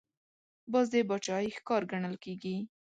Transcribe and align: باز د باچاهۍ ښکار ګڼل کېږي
باز 0.71 0.87
د 0.93 0.95
باچاهۍ 1.09 1.47
ښکار 1.57 1.81
ګڼل 1.91 2.15
کېږي 2.23 2.55